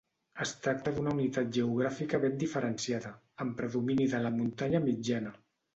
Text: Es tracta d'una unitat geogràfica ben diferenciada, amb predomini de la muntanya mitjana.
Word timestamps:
Es 0.45 0.53
tracta 0.67 0.93
d'una 0.95 1.13
unitat 1.17 1.51
geogràfica 1.59 2.21
ben 2.25 2.41
diferenciada, 2.47 3.15
amb 3.45 3.57
predomini 3.61 4.13
de 4.17 4.27
la 4.27 4.37
muntanya 4.41 4.85
mitjana. 4.93 5.39